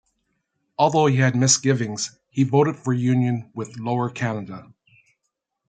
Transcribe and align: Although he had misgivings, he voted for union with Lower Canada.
Although 0.79 1.05
he 1.05 1.17
had 1.17 1.35
misgivings, 1.35 2.17
he 2.31 2.43
voted 2.43 2.75
for 2.75 2.91
union 2.91 3.51
with 3.53 3.77
Lower 3.77 4.09
Canada. 4.09 4.73